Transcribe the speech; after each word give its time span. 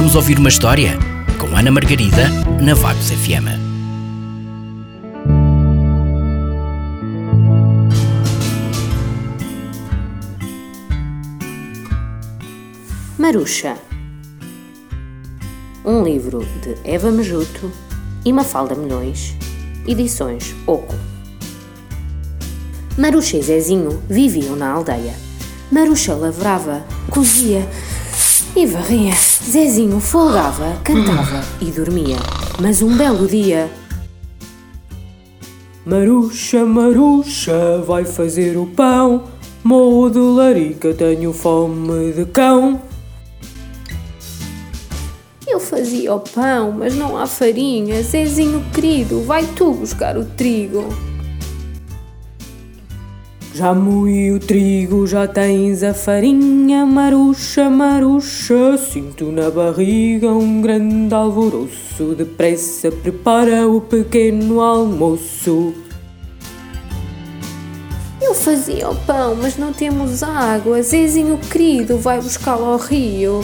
Vamos 0.00 0.14
ouvir 0.14 0.38
uma 0.38 0.48
história? 0.48 0.98
Com 1.38 1.54
Ana 1.54 1.70
Margarida, 1.70 2.30
na 2.62 2.72
Vagos 2.72 3.10
FM. 3.10 3.52
Maruxa 13.18 13.76
Um 15.84 16.02
livro 16.02 16.48
de 16.62 16.78
Eva 16.82 17.10
Mejuto 17.10 17.70
e 18.24 18.32
Mafalda 18.32 18.74
Milhões, 18.74 19.36
edições 19.86 20.56
Oco. 20.66 20.94
Maruxa 22.96 23.36
e 23.36 23.42
Zezinho 23.42 24.02
viviam 24.08 24.56
na 24.56 24.70
aldeia. 24.70 25.14
Maruxa 25.70 26.14
lavrava, 26.14 26.86
cozia 27.10 27.68
e 28.56 28.66
varria. 28.66 29.14
Zezinho 29.14 30.00
folgava, 30.00 30.76
cantava 30.84 31.42
e 31.60 31.66
dormia. 31.66 32.16
Mas 32.60 32.82
um 32.82 32.96
belo 32.96 33.26
dia. 33.26 33.70
Maruxa, 35.84 36.64
Maruxa, 36.64 37.82
vai 37.86 38.04
fazer 38.04 38.56
o 38.56 38.66
pão. 38.66 39.24
Morro 39.62 40.10
de 40.10 40.18
larica, 40.18 40.94
tenho 40.94 41.32
fome 41.32 42.12
de 42.12 42.24
cão. 42.26 42.80
Eu 45.46 45.58
fazia 45.58 46.14
o 46.14 46.20
pão, 46.20 46.72
mas 46.72 46.94
não 46.94 47.16
há 47.16 47.26
farinha. 47.26 48.02
Zezinho 48.02 48.64
querido, 48.72 49.22
vai 49.22 49.44
tu 49.44 49.72
buscar 49.72 50.16
o 50.16 50.24
trigo. 50.24 50.88
Já 53.52 53.74
moí 53.74 54.30
o 54.30 54.38
trigo, 54.38 55.06
já 55.06 55.26
tens 55.26 55.82
a 55.82 55.92
farinha, 55.92 56.86
maruxa, 56.86 57.68
maruxa. 57.68 58.78
Sinto 58.78 59.32
na 59.32 59.50
barriga 59.50 60.28
um 60.28 60.62
grande 60.62 61.12
alvoroço. 61.12 62.14
Depressa 62.16 62.92
prepara 62.92 63.68
o 63.68 63.80
pequeno 63.80 64.60
almoço. 64.60 65.74
Eu 68.22 68.34
fazia 68.34 68.88
o 68.88 68.94
pão, 68.94 69.34
mas 69.34 69.56
não 69.56 69.72
temos 69.72 70.22
água. 70.22 70.80
Zezinho 70.80 71.36
querido, 71.36 71.98
vai 71.98 72.20
buscá-lo 72.20 72.66
ao 72.66 72.78
rio. 72.78 73.40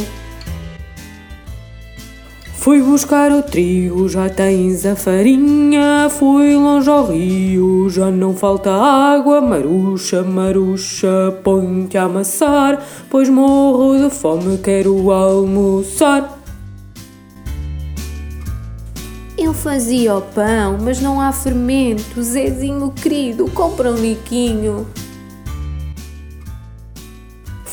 Fui 2.67 2.83
buscar 2.83 3.31
o 3.31 3.45
trigo, 3.45 4.09
já 4.09 4.29
tens 4.29 4.85
a 4.85 4.97
farinha. 4.97 6.09
Fui 6.11 6.57
longe 6.57 6.91
ao 6.91 7.07
rio, 7.07 7.89
já 7.89 8.11
não 8.11 8.35
falta 8.35 8.73
água. 8.73 9.41
Maruxa, 9.41 10.25
maruxa, 10.25 11.33
põe-te 11.45 11.97
a 11.97 12.03
amassar, 12.03 12.85
pois 13.09 13.29
morro 13.29 13.97
de 13.97 14.11
fome, 14.13 14.59
quero 14.59 15.13
almoçar. 15.13 16.41
Eu 19.39 19.55
fazia 19.55 20.17
o 20.17 20.23
pão, 20.23 20.77
mas 20.83 21.01
não 21.01 21.21
há 21.21 21.31
fermento. 21.31 22.21
Zezinho 22.21 22.91
querido, 22.91 23.49
compra 23.53 23.93
um 23.93 23.95
liquinho. 23.97 24.89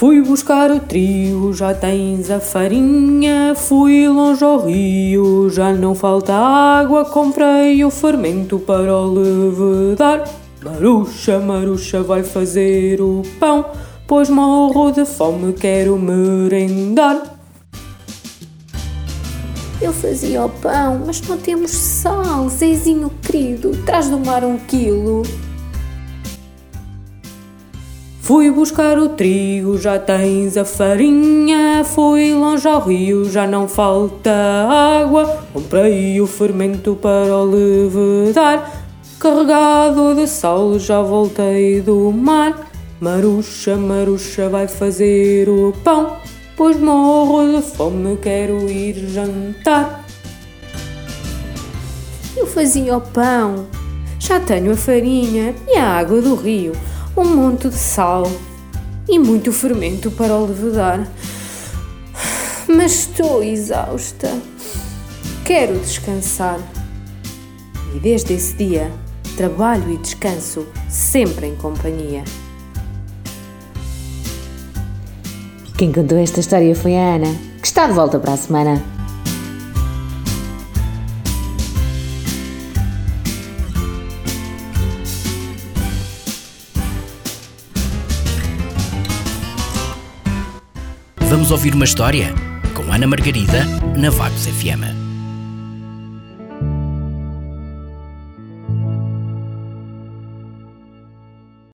Fui 0.03 0.21
buscar 0.21 0.69
o 0.69 0.81
trigo, 0.81 1.53
já 1.53 1.73
tens 1.73 2.29
a 2.29 2.37
farinha. 2.37 3.55
Fui 3.55 4.05
longe 4.09 4.43
ao 4.43 4.65
rio, 4.65 5.49
já 5.49 5.71
não 5.71 5.95
falta 5.95 6.33
água. 6.33 7.05
Comprei 7.05 7.85
o 7.85 7.89
fermento 7.89 8.59
para 8.59 8.93
o 8.93 9.13
levedar. 9.13 10.29
Maruxa, 10.61 11.39
Maruxa 11.39 12.03
vai 12.03 12.21
fazer 12.21 12.99
o 12.99 13.21
pão, 13.39 13.63
pois 14.05 14.29
morro 14.29 14.91
de 14.91 15.05
fome, 15.05 15.53
quero 15.53 15.97
merendar. 15.97 17.23
Eu 19.81 19.93
fazia 19.93 20.43
o 20.43 20.49
pão, 20.49 21.03
mas 21.07 21.21
não 21.21 21.37
temos 21.37 21.71
sal. 21.71 22.49
Zezinho 22.49 23.09
querido, 23.21 23.71
traz 23.85 24.09
do 24.09 24.19
mar 24.19 24.43
um 24.43 24.57
quilo. 24.57 25.23
Fui 28.23 28.49
buscar 28.49 28.97
o 28.99 29.09
trigo, 29.09 29.77
já 29.77 29.99
tens 29.99 30.55
a 30.55 30.63
farinha. 30.63 31.83
Fui 31.83 32.33
longe 32.33 32.65
ao 32.65 32.79
rio, 32.79 33.29
já 33.29 33.45
não 33.45 33.67
falta 33.67 34.31
água. 34.31 35.43
Comprei 35.51 36.21
o 36.21 36.25
fermento 36.25 36.95
para 36.95 37.35
o 37.35 37.43
levedar. 37.43 38.81
Carregado 39.19 40.15
de 40.15 40.25
sal, 40.25 40.79
já 40.79 41.01
voltei 41.01 41.81
do 41.81 42.13
mar. 42.13 42.71
Maruxa, 43.01 43.75
Maruxa 43.75 44.47
vai 44.47 44.69
fazer 44.69 45.49
o 45.49 45.73
pão, 45.83 46.15
pois 46.55 46.79
morro 46.79 47.57
de 47.57 47.61
fome, 47.61 48.15
quero 48.15 48.69
ir 48.69 49.05
jantar. 49.09 50.05
Eu 52.37 52.47
fazia 52.47 52.95
o 52.95 53.01
pão, 53.01 53.67
já 54.17 54.39
tenho 54.39 54.71
a 54.71 54.77
farinha 54.77 55.53
e 55.67 55.77
a 55.77 55.97
água 55.97 56.21
do 56.21 56.35
rio, 56.35 56.71
um 57.15 57.35
monte 57.35 57.69
de 57.69 57.75
sal 57.75 58.23
e 59.07 59.19
muito 59.19 59.51
fermento 59.51 60.09
para 60.11 60.35
o 60.35 60.45
levedar. 60.45 61.07
Mas 62.67 63.07
estou 63.07 63.43
exausta. 63.43 64.29
Quero 65.45 65.77
descansar. 65.79 66.59
E 67.95 67.99
desde 67.99 68.33
esse 68.33 68.55
dia, 68.55 68.91
trabalho 69.37 69.91
e 69.91 69.97
descanso 69.97 70.65
sempre 70.89 71.47
em 71.47 71.55
companhia. 71.55 72.23
Quem 75.77 75.91
contou 75.91 76.17
esta 76.17 76.39
história 76.39 76.75
foi 76.75 76.95
a 76.95 77.15
Ana, 77.15 77.35
que 77.59 77.67
está 77.67 77.87
de 77.87 77.93
volta 77.93 78.19
para 78.19 78.33
a 78.33 78.37
semana. 78.37 78.92
Vamos 91.33 91.49
ouvir 91.49 91.73
uma 91.73 91.83
história? 91.83 92.31
Com 92.75 92.93
Ana 92.93 93.07
Margarida, 93.07 93.65
na 93.97 94.11
Vagos 94.11 94.45
FM. 94.45 95.02